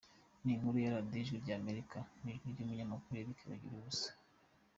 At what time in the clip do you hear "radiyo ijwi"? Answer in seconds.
0.95-1.37